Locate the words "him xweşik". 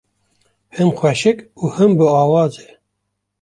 0.75-1.37